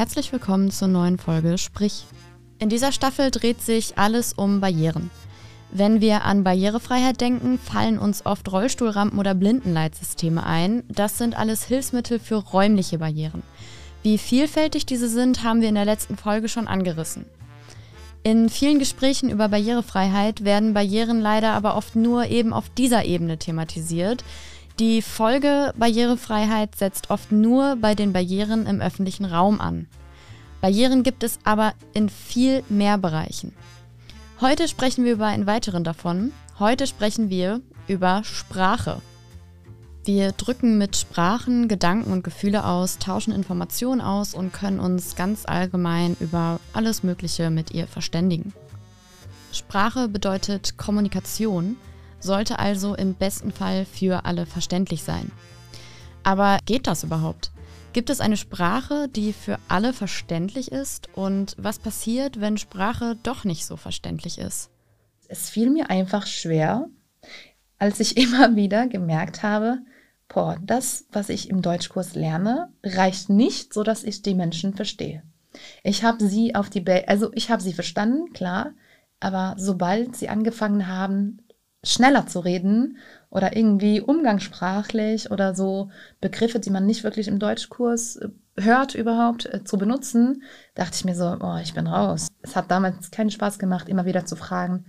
[0.00, 2.06] Herzlich willkommen zur neuen Folge Sprich.
[2.58, 5.10] In dieser Staffel dreht sich alles um Barrieren.
[5.72, 10.84] Wenn wir an Barrierefreiheit denken, fallen uns oft Rollstuhlrampen oder Blindenleitsysteme ein.
[10.88, 13.42] Das sind alles Hilfsmittel für räumliche Barrieren.
[14.02, 17.26] Wie vielfältig diese sind, haben wir in der letzten Folge schon angerissen.
[18.22, 23.36] In vielen Gesprächen über Barrierefreiheit werden Barrieren leider aber oft nur eben auf dieser Ebene
[23.36, 24.24] thematisiert.
[24.80, 29.88] Die Folge Barrierefreiheit setzt oft nur bei den Barrieren im öffentlichen Raum an.
[30.62, 33.54] Barrieren gibt es aber in viel mehr Bereichen.
[34.40, 36.32] Heute sprechen wir über einen weiteren davon.
[36.58, 39.02] Heute sprechen wir über Sprache.
[40.06, 45.44] Wir drücken mit Sprachen Gedanken und Gefühle aus, tauschen Informationen aus und können uns ganz
[45.44, 48.54] allgemein über alles Mögliche mit ihr verständigen.
[49.52, 51.76] Sprache bedeutet Kommunikation,
[52.20, 55.30] sollte also im besten Fall für alle verständlich sein.
[56.22, 57.50] Aber geht das überhaupt?
[57.92, 61.08] Gibt es eine Sprache, die für alle verständlich ist?
[61.14, 64.70] Und was passiert, wenn Sprache doch nicht so verständlich ist?
[65.28, 66.86] Es fiel mir einfach schwer,
[67.78, 69.78] als ich immer wieder gemerkt habe,
[70.28, 75.24] boah, das, was ich im Deutschkurs lerne, reicht nicht, so dass ich die Menschen verstehe.
[75.82, 78.72] Ich habe sie auf die, Be also ich habe sie verstanden, klar,
[79.18, 81.42] aber sobald sie angefangen haben,
[81.82, 82.98] schneller zu reden
[83.30, 89.46] oder irgendwie umgangssprachlich oder so Begriffe, die man nicht wirklich im Deutschkurs äh, hört überhaupt
[89.46, 90.42] äh, zu benutzen,
[90.74, 92.28] dachte ich mir so, oh, ich bin raus.
[92.42, 94.86] Es hat damals keinen Spaß gemacht, immer wieder zu fragen,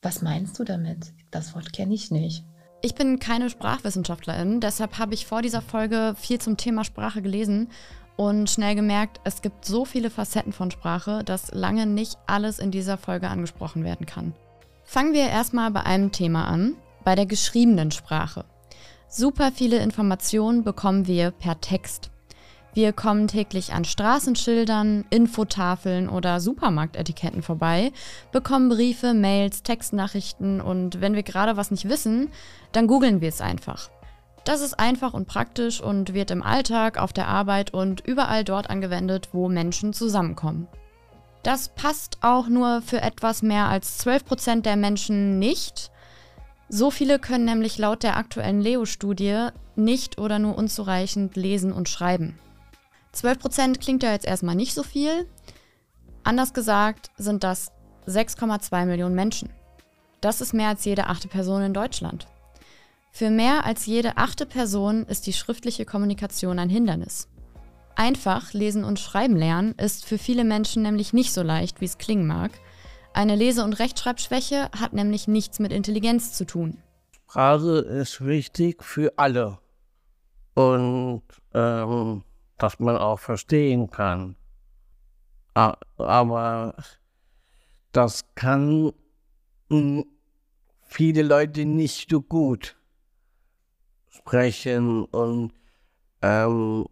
[0.00, 1.12] was meinst du damit?
[1.30, 2.44] Das Wort kenne ich nicht.
[2.82, 7.68] Ich bin keine Sprachwissenschaftlerin, deshalb habe ich vor dieser Folge viel zum Thema Sprache gelesen
[8.16, 12.70] und schnell gemerkt, es gibt so viele Facetten von Sprache, dass lange nicht alles in
[12.70, 14.34] dieser Folge angesprochen werden kann.
[14.94, 18.44] Fangen wir erstmal bei einem Thema an, bei der geschriebenen Sprache.
[19.08, 22.12] Super viele Informationen bekommen wir per Text.
[22.74, 27.90] Wir kommen täglich an Straßenschildern, Infotafeln oder Supermarktetiketten vorbei,
[28.30, 32.30] bekommen Briefe, Mails, Textnachrichten und wenn wir gerade was nicht wissen,
[32.70, 33.90] dann googeln wir es einfach.
[34.44, 38.70] Das ist einfach und praktisch und wird im Alltag, auf der Arbeit und überall dort
[38.70, 40.68] angewendet, wo Menschen zusammenkommen.
[41.44, 45.90] Das passt auch nur für etwas mehr als 12% der Menschen nicht.
[46.70, 52.38] So viele können nämlich laut der aktuellen Leo-Studie nicht oder nur unzureichend lesen und schreiben.
[53.14, 55.28] 12% klingt ja jetzt erstmal nicht so viel.
[56.22, 57.72] Anders gesagt sind das
[58.06, 59.50] 6,2 Millionen Menschen.
[60.22, 62.26] Das ist mehr als jede achte Person in Deutschland.
[63.12, 67.28] Für mehr als jede achte Person ist die schriftliche Kommunikation ein Hindernis.
[67.96, 71.98] Einfach lesen und schreiben lernen ist für viele Menschen nämlich nicht so leicht, wie es
[71.98, 72.50] klingen mag.
[73.12, 76.78] Eine Lese- und Rechtschreibschwäche hat nämlich nichts mit Intelligenz zu tun.
[77.12, 79.58] Sprache ist wichtig für alle.
[80.54, 81.22] Und
[81.52, 82.24] ähm,
[82.58, 84.36] dass man auch verstehen kann.
[85.54, 86.74] Aber
[87.92, 88.92] das kann
[90.82, 92.76] viele Leute nicht so gut
[94.08, 95.52] sprechen und
[96.22, 96.86] ähm,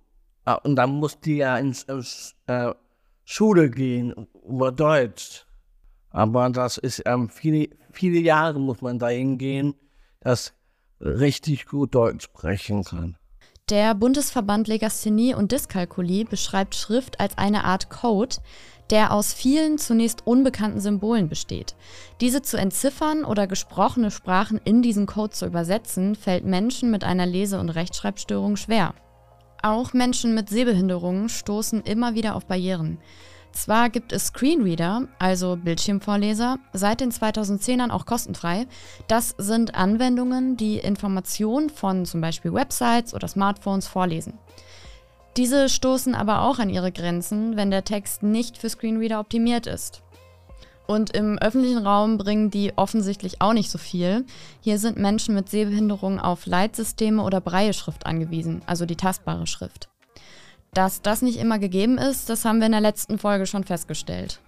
[0.62, 2.72] und dann musste die ja ins, ins äh,
[3.24, 5.46] Schule gehen über Deutsch.
[6.10, 9.74] Aber das ist ähm, viele, viele Jahre muss man dahin gehen,
[10.20, 10.52] dass
[11.00, 13.16] richtig gut Deutsch sprechen kann.
[13.70, 18.36] Der Bundesverband Legasthenie und Dyskalkulie beschreibt Schrift als eine Art Code,
[18.90, 21.74] der aus vielen zunächst unbekannten Symbolen besteht.
[22.20, 27.24] Diese zu entziffern oder gesprochene Sprachen in diesen Code zu übersetzen, fällt Menschen mit einer
[27.24, 28.94] Lese- und Rechtschreibstörung schwer.
[29.64, 32.98] Auch Menschen mit Sehbehinderungen stoßen immer wieder auf Barrieren.
[33.52, 38.66] Zwar gibt es Screenreader, also Bildschirmvorleser, seit den 2010ern auch kostenfrei.
[39.06, 44.38] Das sind Anwendungen, die Informationen von zum Beispiel Websites oder Smartphones vorlesen.
[45.36, 50.02] Diese stoßen aber auch an ihre Grenzen, wenn der Text nicht für Screenreader optimiert ist.
[50.86, 54.26] Und im öffentlichen Raum bringen die offensichtlich auch nicht so viel.
[54.60, 59.88] Hier sind Menschen mit Sehbehinderung auf Leitsysteme oder Breieschrift angewiesen, also die tastbare Schrift.
[60.74, 64.40] Dass das nicht immer gegeben ist, das haben wir in der letzten Folge schon festgestellt.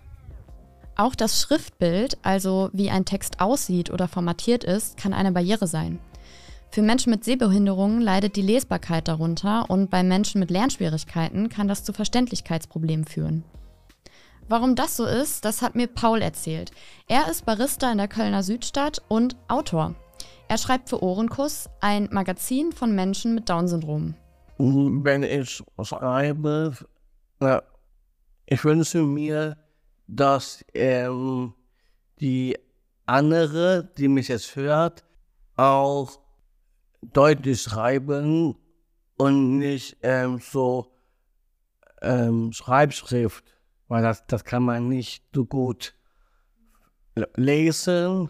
[0.96, 5.98] Auch das Schriftbild, also wie ein Text aussieht oder formatiert ist, kann eine Barriere sein.
[6.70, 11.84] Für Menschen mit Sehbehinderungen leidet die Lesbarkeit darunter und bei Menschen mit Lernschwierigkeiten kann das
[11.84, 13.44] zu Verständlichkeitsproblemen führen.
[14.48, 16.70] Warum das so ist, das hat mir Paul erzählt.
[17.08, 19.94] Er ist Barista in der Kölner Südstadt und Autor.
[20.48, 24.14] Er schreibt für Ohrenkuss, ein Magazin von Menschen mit Down-Syndrom.
[24.58, 26.74] Wenn ich schreibe,
[28.46, 29.56] ich wünsche mir,
[30.06, 31.54] dass ähm,
[32.20, 32.56] die
[33.06, 35.04] andere, die mich jetzt hört,
[35.56, 36.20] auch
[37.00, 38.56] deutlich schreiben
[39.16, 40.92] und nicht ähm, so
[42.02, 43.53] ähm, Schreibschrift,
[43.94, 45.94] weil das, das kann man nicht so gut
[47.36, 48.28] lesen.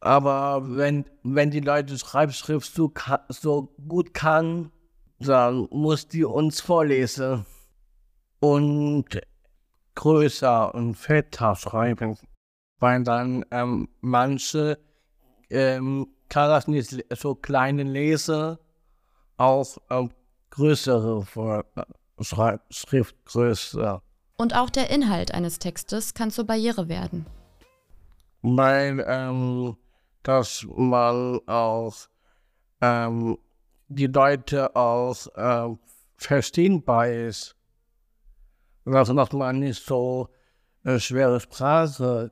[0.00, 2.92] Aber wenn, wenn die Leute Schreibschrift so,
[3.28, 4.72] so gut kann,
[5.20, 7.46] dann muss die uns vorlesen
[8.40, 9.20] und
[9.94, 12.18] größer und fetter schreiben,
[12.80, 14.80] weil dann ähm, manche
[15.50, 18.58] ähm, kann das nicht so kleine lesen,
[19.36, 20.10] auch ähm,
[20.50, 21.24] größere
[22.70, 24.02] Schriftgröße.
[24.36, 27.26] Und auch der Inhalt eines Textes kann zur Barriere werden.
[28.42, 29.76] Weil ähm,
[30.22, 31.94] dass man auch
[32.80, 33.38] ähm,
[33.88, 35.76] die Leute auch äh,
[36.16, 37.56] verstehbar ist.
[38.84, 40.28] Also dass man nicht so
[40.84, 42.30] äh, schwere Sprache,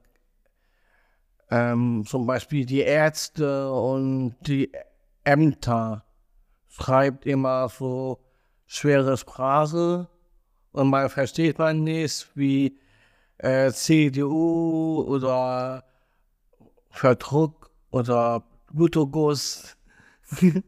[1.50, 4.72] ähm, zum Beispiel die Ärzte und die
[5.22, 6.04] Ämter
[6.68, 8.18] schreibt immer so
[8.66, 10.08] schwere Sprache
[10.74, 12.76] und man versteht man nicht, wie
[13.38, 15.84] äh, CDU oder
[16.90, 18.42] Verdruck oder
[18.72, 19.76] Blutoguss.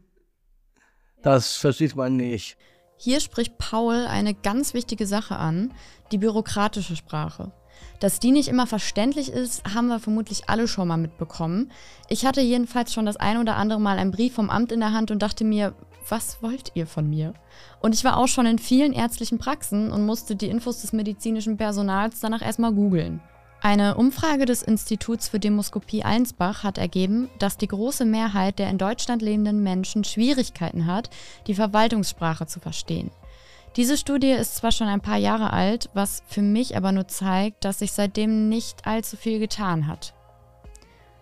[1.21, 2.57] das versteht man nicht.
[2.95, 5.73] Hier spricht Paul eine ganz wichtige Sache an,
[6.13, 7.51] die bürokratische Sprache.
[7.99, 11.69] Dass die nicht immer verständlich ist, haben wir vermutlich alle schon mal mitbekommen.
[12.07, 14.93] Ich hatte jedenfalls schon das ein oder andere Mal einen Brief vom Amt in der
[14.93, 15.75] Hand und dachte mir,
[16.09, 17.33] was wollt ihr von mir?
[17.79, 21.57] Und ich war auch schon in vielen ärztlichen Praxen und musste die Infos des medizinischen
[21.57, 23.21] Personals danach erstmal googeln.
[23.61, 28.77] Eine Umfrage des Instituts für Demoskopie Allensbach hat ergeben, dass die große Mehrheit der in
[28.77, 31.09] Deutschland lebenden Menschen Schwierigkeiten hat,
[31.47, 33.09] die Verwaltungssprache zu verstehen.
[33.75, 37.65] Diese Studie ist zwar schon ein paar Jahre alt, was für mich aber nur zeigt,
[37.65, 40.13] dass sich seitdem nicht allzu viel getan hat.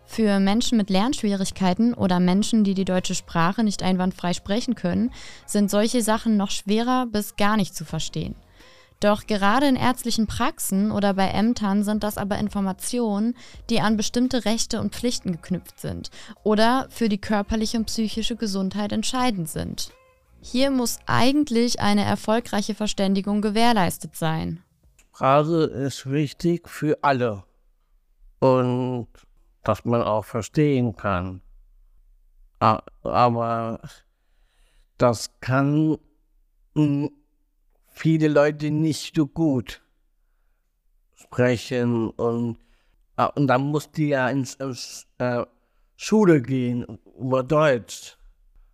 [0.05, 5.11] Für Menschen mit Lernschwierigkeiten oder Menschen, die die deutsche Sprache nicht einwandfrei sprechen können,
[5.45, 8.35] sind solche Sachen noch schwerer bis gar nicht zu verstehen.
[9.01, 13.35] Doch gerade in ärztlichen Praxen oder bei Ämtern sind das aber Informationen,
[13.69, 16.11] die an bestimmte Rechte und Pflichten geknüpft sind
[16.43, 19.91] oder für die körperliche und psychische Gesundheit entscheidend sind.
[20.41, 24.63] Hier muss eigentlich eine erfolgreiche Verständigung gewährleistet sein.
[25.09, 27.43] Sprache ist wichtig für alle
[28.39, 29.07] und
[29.65, 31.41] dass man auch verstehen kann.
[32.59, 33.79] Aber
[34.97, 35.97] das kann
[37.87, 39.81] viele Leute nicht so gut
[41.15, 42.57] sprechen und,
[43.35, 45.45] und dann musste ja ins, ins äh,
[45.95, 48.17] Schule gehen über Deutsch.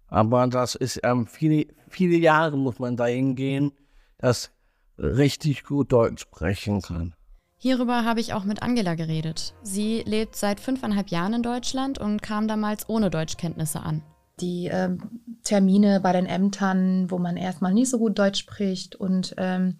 [0.07, 3.71] Aber das ist ähm, viele, viele Jahre muss man dahin gehen,
[4.17, 4.51] dass
[4.97, 7.13] richtig gut Deutsch sprechen kann.
[7.63, 9.53] Hierüber habe ich auch mit Angela geredet.
[9.61, 14.01] Sie lebt seit fünfeinhalb Jahren in Deutschland und kam damals ohne Deutschkenntnisse an
[14.41, 19.35] die ähm, Termine bei den Ämtern, wo man erstmal nicht so gut Deutsch spricht und
[19.37, 19.77] ähm,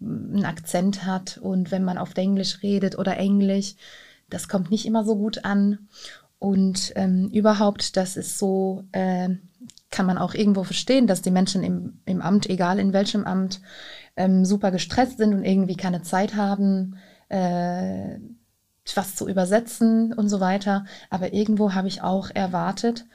[0.00, 3.74] einen Akzent hat und wenn man auf Englisch redet oder Englisch,
[4.28, 5.78] das kommt nicht immer so gut an.
[6.38, 9.28] Und ähm, überhaupt, das ist so, äh,
[9.90, 13.60] kann man auch irgendwo verstehen, dass die Menschen im, im Amt, egal in welchem Amt,
[14.16, 16.96] ähm, super gestresst sind und irgendwie keine Zeit haben,
[17.30, 18.18] äh,
[18.94, 20.84] was zu übersetzen und so weiter.
[21.08, 23.06] Aber irgendwo habe ich auch erwartet,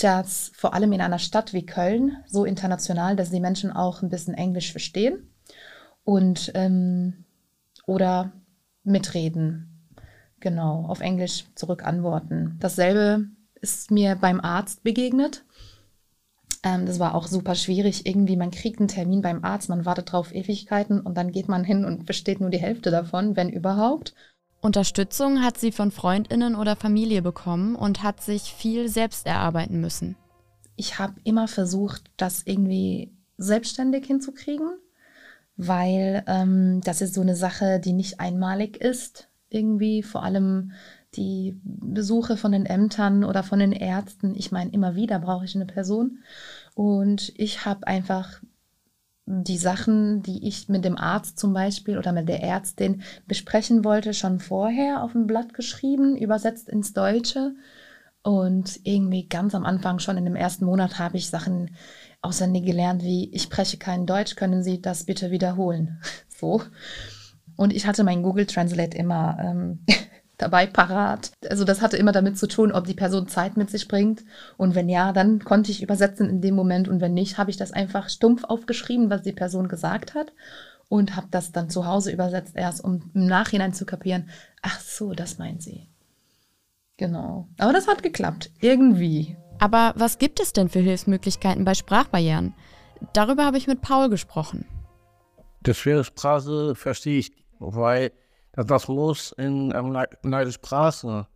[0.00, 4.10] dass vor allem in einer Stadt wie Köln so international, dass die Menschen auch ein
[4.10, 5.28] bisschen Englisch verstehen
[6.04, 7.24] und ähm,
[7.86, 8.32] oder
[8.82, 9.70] mitreden.
[10.40, 12.56] Genau, auf Englisch zurück antworten.
[12.60, 13.26] Dasselbe
[13.60, 15.44] ist mir beim Arzt begegnet.
[16.64, 18.06] Ähm, das war auch super schwierig.
[18.06, 21.62] Irgendwie, man kriegt einen Termin beim Arzt, man wartet drauf Ewigkeiten und dann geht man
[21.62, 24.14] hin und versteht nur die Hälfte davon, wenn überhaupt.
[24.62, 30.16] Unterstützung hat sie von Freundinnen oder Familie bekommen und hat sich viel selbst erarbeiten müssen.
[30.76, 34.70] Ich habe immer versucht, das irgendwie selbstständig hinzukriegen,
[35.56, 39.28] weil ähm, das ist so eine Sache, die nicht einmalig ist.
[39.50, 40.72] Irgendwie vor allem
[41.16, 44.34] die Besuche von den Ämtern oder von den Ärzten.
[44.34, 46.18] Ich meine, immer wieder brauche ich eine Person.
[46.74, 48.40] Und ich habe einfach
[49.26, 54.12] die Sachen, die ich mit dem Arzt zum Beispiel oder mit der Ärztin besprechen wollte,
[54.12, 57.54] schon vorher auf ein Blatt geschrieben, übersetzt ins Deutsche.
[58.22, 61.76] Und irgendwie ganz am Anfang, schon in dem ersten Monat, habe ich Sachen
[62.22, 66.00] auswendig gelernt, wie ich spreche kein Deutsch, können Sie das bitte wiederholen?
[66.28, 66.62] so.
[67.56, 69.80] Und ich hatte mein Google Translate immer ähm,
[70.38, 71.32] dabei parat.
[71.48, 74.24] Also das hatte immer damit zu tun, ob die Person Zeit mit sich bringt.
[74.56, 76.88] Und wenn ja, dann konnte ich übersetzen in dem Moment.
[76.88, 80.32] Und wenn nicht, habe ich das einfach stumpf aufgeschrieben, was die Person gesagt hat.
[80.88, 84.28] Und habe das dann zu Hause übersetzt, erst um im Nachhinein zu kapieren,
[84.62, 85.88] ach so, das meint sie.
[86.96, 87.48] Genau.
[87.58, 88.50] Aber das hat geklappt.
[88.60, 89.36] Irgendwie.
[89.58, 92.54] Aber was gibt es denn für Hilfsmöglichkeiten bei Sprachbarrieren?
[93.12, 94.66] Darüber habe ich mit Paul gesprochen.
[95.66, 98.12] Die schwere Sprache verstehe ich, weil
[98.56, 101.26] das muss in eine neue Sprache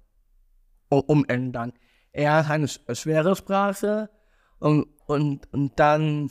[0.89, 1.73] umändern.
[2.13, 4.11] Er hat eine schwere Sprache
[4.59, 6.31] und, und, und dann,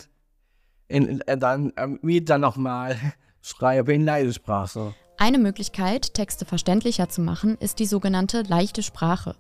[0.88, 2.98] in, dann wieder nochmal
[3.42, 4.94] schreibe in leichte Sprache.
[5.18, 9.36] Eine Möglichkeit, Texte verständlicher zu machen, ist die sogenannte leichte Sprache.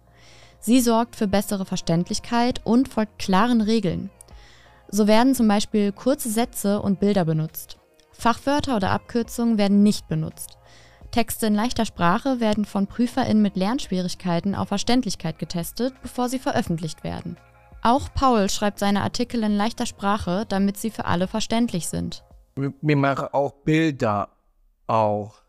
[0.59, 4.09] Sie sorgt für bessere Verständlichkeit und folgt klaren Regeln.
[4.89, 7.77] So werden zum Beispiel kurze Sätze und Bilder benutzt.
[8.11, 10.57] Fachwörter oder Abkürzungen werden nicht benutzt.
[11.17, 17.03] Texte in leichter Sprache werden von PrüferInnen mit Lernschwierigkeiten auf Verständlichkeit getestet, bevor sie veröffentlicht
[17.03, 17.37] werden.
[17.81, 22.23] Auch Paul schreibt seine Artikel in leichter Sprache, damit sie für alle verständlich sind.
[22.55, 24.29] Wir machen auch Bilder
[24.85, 25.41] auch,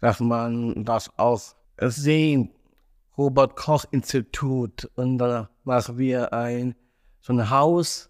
[0.00, 1.42] dass man das auch
[1.78, 2.50] sehen.
[3.18, 6.74] Robert Koch Institut und da machen wir ein
[7.20, 8.08] so ein Haus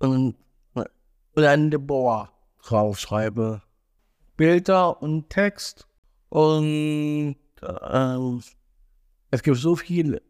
[0.00, 0.36] und
[1.34, 2.28] oder ein Labor
[2.62, 3.62] draufschreibe.
[4.36, 5.86] Bilder und Text
[6.28, 8.42] und ähm,
[9.30, 10.20] es gibt so viel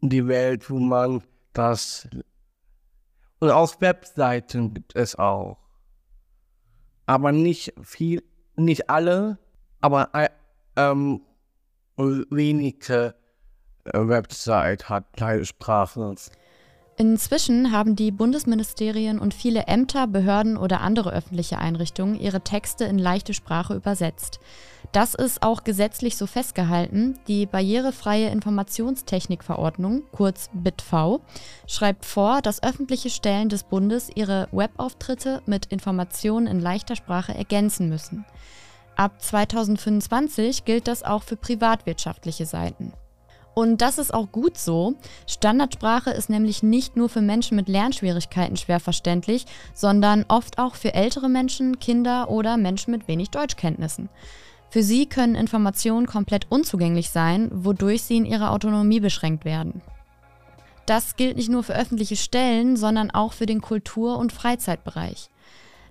[0.00, 2.08] in die Welt, wo man das
[3.40, 5.58] und auf Webseiten gibt es auch.
[7.06, 8.22] Aber nicht viel,
[8.56, 9.38] nicht alle,
[9.80, 10.28] aber äh,
[10.76, 11.22] ähm,
[11.96, 13.14] wenige
[13.84, 16.16] äh, Website hat kleine Sprachen.
[17.00, 22.98] Inzwischen haben die Bundesministerien und viele Ämter, Behörden oder andere öffentliche Einrichtungen ihre Texte in
[22.98, 24.40] leichte Sprache übersetzt.
[24.90, 27.16] Das ist auch gesetzlich so festgehalten.
[27.28, 31.20] Die Barrierefreie Informationstechnikverordnung, kurz BITV,
[31.68, 37.88] schreibt vor, dass öffentliche Stellen des Bundes ihre Webauftritte mit Informationen in leichter Sprache ergänzen
[37.88, 38.24] müssen.
[38.96, 42.92] Ab 2025 gilt das auch für privatwirtschaftliche Seiten.
[43.58, 44.94] Und das ist auch gut so.
[45.26, 50.94] Standardsprache ist nämlich nicht nur für Menschen mit Lernschwierigkeiten schwer verständlich, sondern oft auch für
[50.94, 54.10] ältere Menschen, Kinder oder Menschen mit wenig Deutschkenntnissen.
[54.70, 59.82] Für sie können Informationen komplett unzugänglich sein, wodurch sie in ihrer Autonomie beschränkt werden.
[60.86, 65.30] Das gilt nicht nur für öffentliche Stellen, sondern auch für den Kultur- und Freizeitbereich.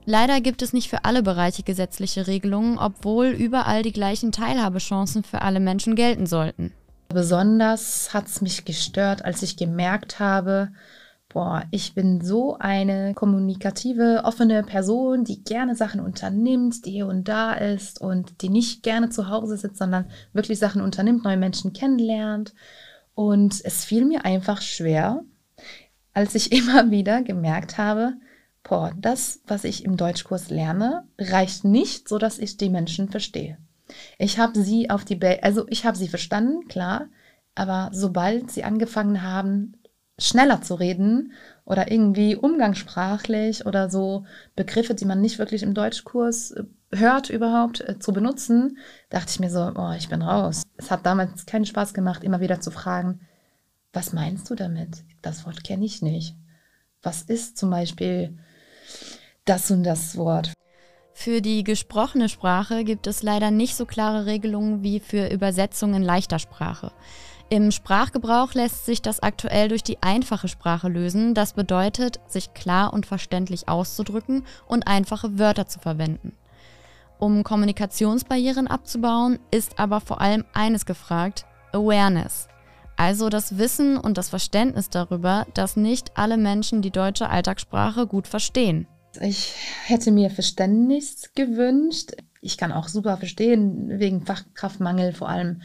[0.06, 5.42] Leider gibt es nicht für alle Bereiche gesetzliche Regelungen, obwohl überall die gleichen Teilhabechancen für
[5.42, 6.72] alle Menschen gelten sollten.
[7.10, 10.70] Besonders hat es mich gestört, als ich gemerkt habe,
[11.30, 17.28] boah, ich bin so eine kommunikative, offene Person, die gerne Sachen unternimmt, die hier und
[17.28, 21.74] da ist und die nicht gerne zu Hause sitzt, sondern wirklich Sachen unternimmt, neue Menschen
[21.74, 22.54] kennenlernt.
[23.14, 25.24] Und es fiel mir einfach schwer,
[26.14, 28.14] als ich immer wieder gemerkt habe,
[28.64, 33.58] boah, das, was ich im Deutschkurs lerne, reicht nicht, so dass ich die Menschen verstehe.
[34.18, 37.08] Ich habe sie auf die, Be also ich habe sie verstanden, klar,
[37.56, 39.78] aber sobald sie angefangen haben,
[40.20, 41.34] schneller zu reden
[41.66, 44.26] oder irgendwie umgangssprachlich oder so
[44.56, 48.78] Begriffe, die man nicht wirklich im Deutschkurs äh, hört überhaupt äh, zu benutzen,
[49.10, 50.64] dachte ich mir so, oh, ich bin raus.
[50.78, 53.22] Es hat damals keinen Spaß gemacht, immer wieder zu fragen,
[53.94, 55.04] was meinst du damit?
[55.22, 56.36] Das Wort kenne ich nicht.
[57.02, 58.38] Was ist zum Beispiel
[59.46, 60.54] das und das Wort?
[61.20, 66.38] Für die gesprochene Sprache gibt es leider nicht so klare Regelungen wie für Übersetzungen leichter
[66.38, 66.92] Sprache.
[67.50, 71.34] Im Sprachgebrauch lässt sich das aktuell durch die einfache Sprache lösen.
[71.34, 76.34] Das bedeutet, sich klar und verständlich auszudrücken und einfache Wörter zu verwenden.
[77.18, 82.48] Um Kommunikationsbarrieren abzubauen, ist aber vor allem eines gefragt, Awareness.
[82.96, 88.28] Also das Wissen und das Verständnis darüber, dass nicht alle Menschen die deutsche Alltagssprache gut
[88.28, 88.86] verstehen.
[89.22, 89.54] Ich
[89.86, 92.12] hätte mir Verständnis gewünscht.
[92.42, 95.62] Ich kann auch super verstehen, wegen Fachkraftmangel vor allem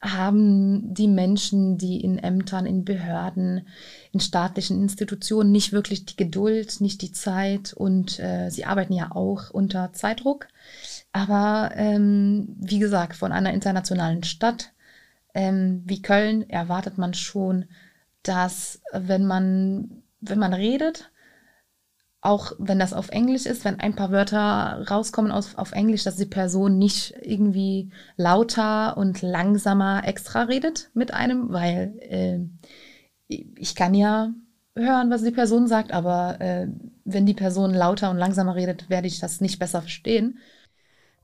[0.00, 3.66] haben die Menschen, die in Ämtern, in Behörden,
[4.12, 9.10] in staatlichen Institutionen nicht wirklich die Geduld, nicht die Zeit und äh, sie arbeiten ja
[9.10, 10.46] auch unter Zeitdruck.
[11.12, 14.72] Aber ähm, wie gesagt, von einer internationalen Stadt
[15.34, 17.66] ähm, wie Köln erwartet man schon,
[18.22, 21.10] dass wenn man, wenn man redet,
[22.28, 26.16] auch wenn das auf Englisch ist, wenn ein paar Wörter rauskommen aus, auf Englisch, dass
[26.16, 32.38] die Person nicht irgendwie lauter und langsamer extra redet mit einem, weil äh,
[33.28, 34.30] ich kann ja
[34.76, 36.68] hören, was die Person sagt, aber äh,
[37.04, 40.38] wenn die Person lauter und langsamer redet, werde ich das nicht besser verstehen.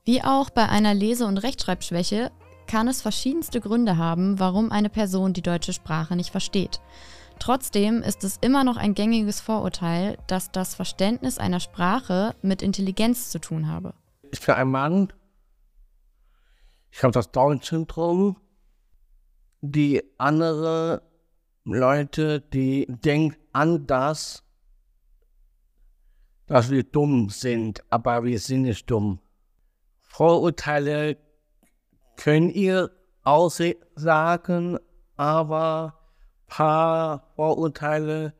[0.05, 2.31] Wie auch bei einer Lese- und Rechtschreibschwäche
[2.67, 6.81] kann es verschiedenste Gründe haben, warum eine Person die deutsche Sprache nicht versteht.
[7.39, 13.29] Trotzdem ist es immer noch ein gängiges Vorurteil, dass das Verständnis einer Sprache mit Intelligenz
[13.29, 13.93] zu tun habe.
[14.31, 15.13] Ich bin ein Mann,
[16.91, 18.37] ich habe das Down-Syndrom,
[19.61, 21.01] die andere
[21.65, 24.43] Leute, die denken anders,
[26.45, 29.19] dass wir dumm sind, aber wir sind nicht dumm.
[29.99, 31.17] Vorurteile
[32.15, 32.91] können ihr
[33.23, 34.79] aussagen,
[35.17, 36.04] aber
[36.47, 38.33] paar Vorurteile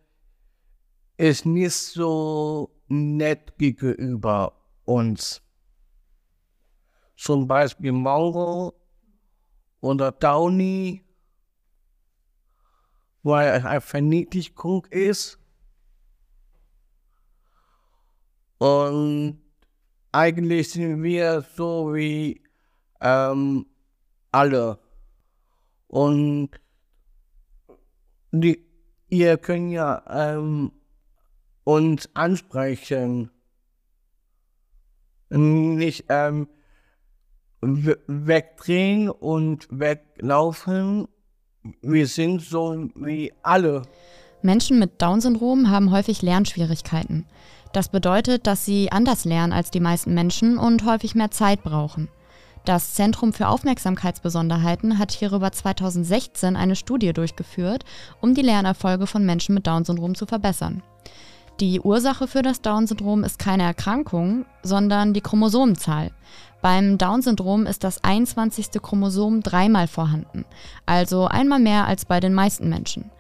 [1.17, 4.53] ist nicht so nett gegenüber
[4.85, 5.41] uns.
[7.15, 8.73] Zum Beispiel Mongo
[9.79, 11.03] oder Downy,
[13.23, 15.39] weil es eine Verniedlichung ist.
[18.57, 19.41] Und
[20.11, 22.41] eigentlich sind wir so wie
[23.01, 23.65] ähm,
[24.31, 24.79] alle.
[25.87, 26.51] Und
[28.41, 28.65] die,
[29.09, 30.71] ihr könnt ja ähm,
[31.63, 33.31] uns ansprechen.
[35.29, 36.47] Nicht ähm,
[37.61, 41.07] wegdrehen und weglaufen.
[41.81, 43.81] Wir sind so wie alle.
[44.41, 47.25] Menschen mit Down-Syndrom haben häufig Lernschwierigkeiten.
[47.73, 52.07] Das bedeutet, dass sie anders lernen als die meisten Menschen und häufig mehr Zeit brauchen.
[52.65, 57.85] Das Zentrum für Aufmerksamkeitsbesonderheiten hat hierüber 2016 eine Studie durchgeführt,
[58.21, 60.81] um die Lernerfolge von Menschen mit Down-Syndrom zu verbessern.
[61.59, 66.09] Die Ursache für das Down-Syndrom ist keine Erkrankung, sondern die Chromosomenzahl.
[66.63, 68.71] Beim Down-Syndrom ist das 21.
[68.81, 70.43] Chromosom dreimal vorhanden,
[70.87, 73.11] also einmal mehr als bei den meisten Menschen.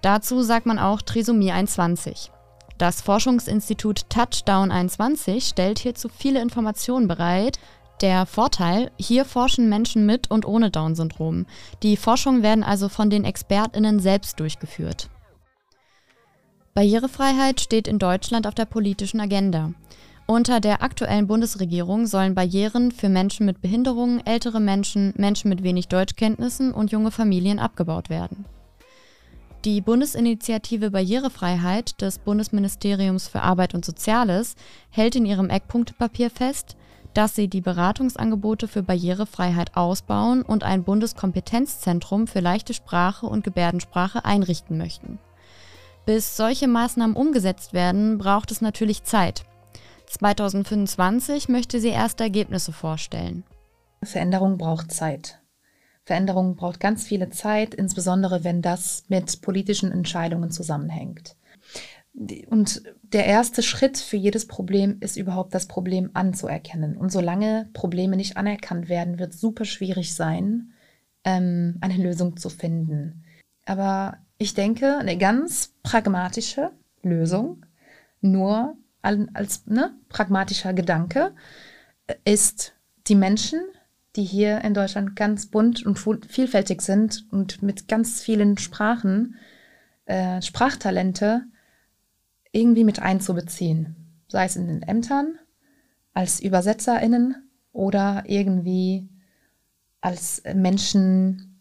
[0.00, 2.30] Dazu sagt man auch Trisomie 21.
[2.78, 7.60] Das Forschungsinstitut Touchdown 21 stellt hierzu viele Informationen bereit.
[8.00, 11.46] Der Vorteil, hier forschen Menschen mit und ohne Down-Syndrom.
[11.82, 15.08] Die Forschungen werden also von den Expertinnen selbst durchgeführt.
[16.74, 19.72] Barrierefreiheit steht in Deutschland auf der politischen Agenda.
[20.26, 25.88] Unter der aktuellen Bundesregierung sollen Barrieren für Menschen mit Behinderungen, ältere Menschen, Menschen mit wenig
[25.88, 28.46] Deutschkenntnissen und junge Familien abgebaut werden.
[29.64, 34.56] Die Bundesinitiative Barrierefreiheit des Bundesministeriums für Arbeit und Soziales
[34.90, 36.76] hält in ihrem Eckpunktepapier fest,
[37.14, 44.24] dass sie die Beratungsangebote für Barrierefreiheit ausbauen und ein Bundeskompetenzzentrum für leichte Sprache und Gebärdensprache
[44.24, 45.18] einrichten möchten.
[46.06, 49.44] Bis solche Maßnahmen umgesetzt werden, braucht es natürlich Zeit.
[50.06, 53.44] 2025 möchte sie erste Ergebnisse vorstellen.
[54.02, 55.40] Veränderung braucht Zeit.
[56.04, 61.36] Veränderung braucht ganz viele Zeit, insbesondere wenn das mit politischen Entscheidungen zusammenhängt.
[62.48, 62.82] Und
[63.14, 66.96] der erste Schritt für jedes Problem ist überhaupt das Problem anzuerkennen.
[66.96, 70.72] Und solange Probleme nicht anerkannt werden, wird es super schwierig sein,
[71.22, 73.24] ähm, eine Lösung zu finden.
[73.66, 76.72] Aber ich denke, eine ganz pragmatische
[77.02, 77.64] Lösung,
[78.20, 81.32] nur als ne, pragmatischer Gedanke
[82.24, 82.74] ist,
[83.06, 83.60] die Menschen,
[84.16, 89.36] die hier in Deutschland ganz bunt und vielfältig sind und mit ganz vielen Sprachen,
[90.06, 91.44] äh, Sprachtalente
[92.54, 93.96] irgendwie mit einzubeziehen.
[94.28, 95.38] Sei es in den Ämtern,
[96.12, 97.36] als ÜbersetzerInnen
[97.72, 99.08] oder irgendwie
[100.00, 101.60] als Menschen,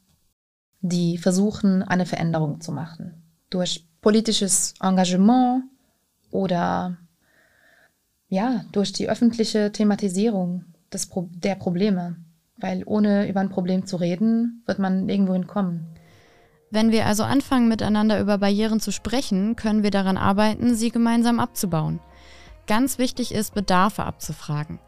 [0.82, 3.24] die versuchen, eine Veränderung zu machen.
[3.50, 5.64] Durch politisches Engagement
[6.30, 6.98] oder
[8.28, 12.18] ja, durch die öffentliche Thematisierung des Pro der Probleme.
[12.58, 15.93] Weil ohne über ein Problem zu reden, wird man irgendwo hinkommen.
[16.74, 21.40] Wenn wir also anfangen, miteinander über Barrieren zu sprechen, können wir daran arbeiten, sie gemeinsam
[21.40, 22.00] abzubauen.
[22.66, 24.80] Ganz wichtig ist, Bedarfe abzufragen.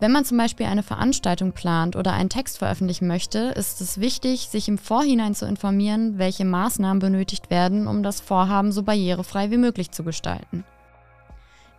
[0.00, 4.48] Wenn man zum Beispiel eine Veranstaltung plant oder einen Text veröffentlichen möchte, ist es wichtig,
[4.48, 9.58] sich im Vorhinein zu informieren, welche Maßnahmen benötigt werden, um das Vorhaben so barrierefrei wie
[9.58, 10.64] möglich zu gestalten.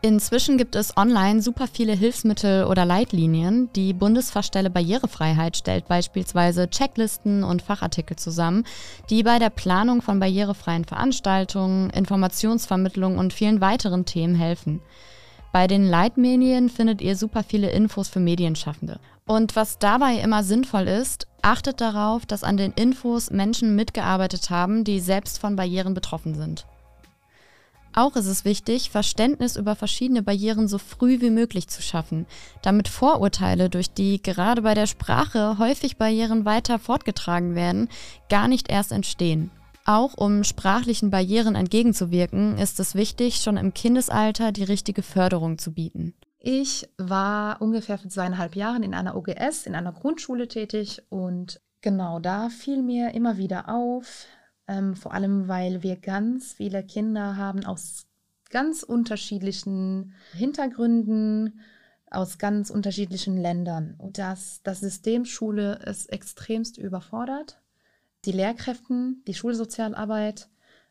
[0.01, 3.69] Inzwischen gibt es online super viele Hilfsmittel oder Leitlinien.
[3.75, 8.65] Die Bundesfachstelle Barrierefreiheit stellt beispielsweise Checklisten und Fachartikel zusammen,
[9.09, 14.81] die bei der Planung von barrierefreien Veranstaltungen, Informationsvermittlung und vielen weiteren Themen helfen.
[15.51, 18.99] Bei den Leitmedien findet ihr super viele Infos für Medienschaffende.
[19.25, 24.83] Und was dabei immer sinnvoll ist, achtet darauf, dass an den Infos Menschen mitgearbeitet haben,
[24.83, 26.67] die selbst von Barrieren betroffen sind.
[27.95, 32.25] Auch ist es wichtig, Verständnis über verschiedene Barrieren so früh wie möglich zu schaffen,
[32.61, 37.87] damit Vorurteile, durch die gerade bei der Sprache häufig Barrieren weiter fortgetragen werden,
[38.27, 39.49] gar nicht erst entstehen.
[39.85, 45.71] Auch um sprachlichen Barrieren entgegenzuwirken, ist es wichtig, schon im Kindesalter die richtige Förderung zu
[45.71, 46.13] bieten.
[46.39, 52.19] Ich war ungefähr für zweieinhalb Jahren in einer OGS, in einer Grundschule tätig und genau
[52.19, 54.25] da fiel mir immer wieder auf,
[54.67, 58.07] ähm, vor allem, weil wir ganz viele Kinder haben aus
[58.49, 61.59] ganz unterschiedlichen Hintergründen,
[62.09, 63.95] aus ganz unterschiedlichen Ländern.
[63.97, 67.59] Und das, das System Schule ist extremst überfordert.
[68.25, 70.47] Die Lehrkräften, die Schulsozialarbeit,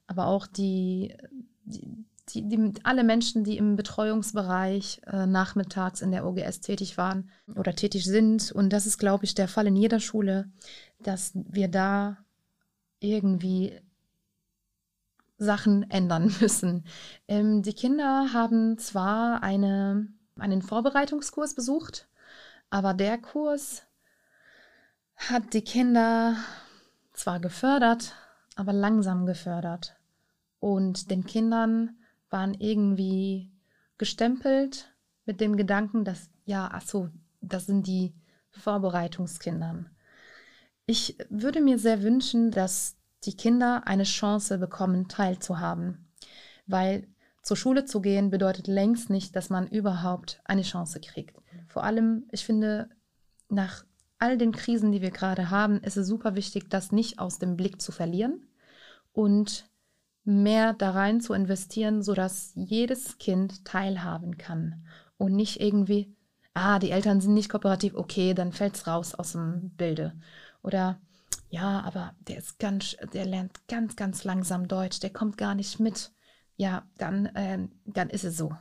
[0.06, 1.16] aber auch die,
[1.64, 7.30] die, die, die, alle Menschen, die im Betreuungsbereich äh, nachmittags in der OGS tätig waren
[7.54, 8.52] oder tätig sind.
[8.52, 10.50] Und das ist, glaube ich, der Fall in jeder Schule,
[11.00, 12.23] dass wir da
[13.04, 13.80] irgendwie
[15.38, 16.84] Sachen ändern müssen.
[17.28, 22.08] Ähm, die Kinder haben zwar eine, einen Vorbereitungskurs besucht,
[22.70, 23.82] aber der Kurs
[25.16, 26.36] hat die Kinder
[27.12, 28.14] zwar gefördert,
[28.56, 29.96] aber langsam gefördert.
[30.58, 31.98] Und den Kindern
[32.30, 33.52] waren irgendwie
[33.98, 34.92] gestempelt
[35.24, 38.14] mit dem Gedanken, dass, ja, ach so, das sind die
[38.50, 39.93] Vorbereitungskindern.
[40.86, 46.06] Ich würde mir sehr wünschen, dass die Kinder eine Chance bekommen, teilzuhaben.
[46.66, 47.08] Weil
[47.42, 51.36] zur Schule zu gehen bedeutet längst nicht, dass man überhaupt eine Chance kriegt.
[51.68, 52.88] Vor allem, ich finde,
[53.48, 53.84] nach
[54.18, 57.56] all den Krisen, die wir gerade haben, ist es super wichtig, das nicht aus dem
[57.56, 58.46] Blick zu verlieren
[59.12, 59.68] und
[60.24, 64.86] mehr da rein zu investieren, sodass jedes Kind teilhaben kann
[65.18, 66.14] und nicht irgendwie,
[66.54, 70.14] ah, die Eltern sind nicht kooperativ, okay, dann fällt es raus aus dem Bilde.
[70.64, 70.98] Oder
[71.50, 75.78] ja, aber der ist ganz, der lernt ganz, ganz langsam Deutsch, der kommt gar nicht
[75.78, 76.10] mit.
[76.56, 78.52] Ja, dann, äh, dann ist es so.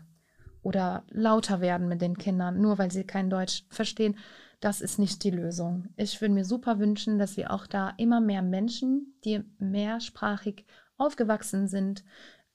[0.62, 4.18] Oder lauter werden mit den Kindern, nur weil sie kein Deutsch verstehen.
[4.60, 5.90] Das ist nicht die Lösung.
[5.98, 10.66] Ich würde mir super wünschen, dass wir auch da immer mehr Menschen, die mehrsprachig
[10.98, 12.04] aufgewachsen sind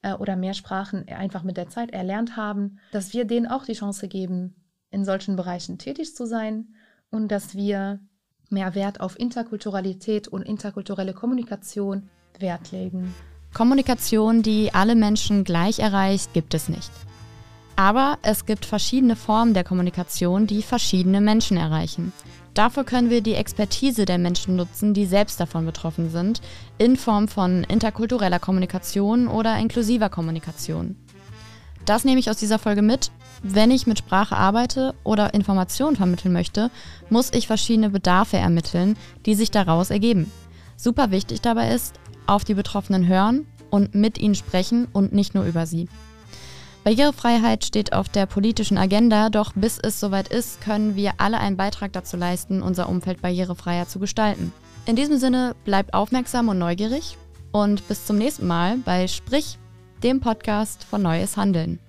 [0.02, 3.74] äh, oder mehr Sprachen einfach mit der Zeit erlernt haben, dass wir denen auch die
[3.74, 4.54] Chance geben,
[4.90, 6.74] in solchen Bereichen tätig zu sein
[7.10, 8.00] und dass wir
[8.50, 12.08] mehr Wert auf Interkulturalität und interkulturelle Kommunikation
[12.38, 13.14] Wert legen.
[13.54, 16.90] Kommunikation, die alle Menschen gleich erreicht, gibt es nicht.
[17.76, 22.12] Aber es gibt verschiedene Formen der Kommunikation, die verschiedene Menschen erreichen.
[22.54, 26.40] Dafür können wir die Expertise der Menschen nutzen, die selbst davon betroffen sind,
[26.76, 30.96] in Form von interkultureller Kommunikation oder inklusiver Kommunikation.
[31.88, 33.10] Das nehme ich aus dieser Folge mit
[33.42, 36.70] wenn ich mit Sprache arbeite oder Informationen vermitteln möchte,
[37.08, 38.96] muss ich verschiedene Bedarfe ermitteln,
[39.26, 40.30] die sich daraus ergeben.
[40.76, 45.44] Super wichtig dabei ist, auf die Betroffenen hören und mit ihnen sprechen und nicht nur
[45.44, 45.88] über sie.
[46.84, 51.56] Barrierefreiheit steht auf der politischen Agenda, doch bis es soweit ist, können wir alle einen
[51.56, 54.52] Beitrag dazu leisten, unser Umfeld barrierefreier zu gestalten.
[54.86, 57.18] In diesem Sinne bleibt aufmerksam und neugierig
[57.52, 59.58] und bis zum nächsten Mal bei Sprich,
[60.02, 61.80] dem Podcast von Neues Handeln.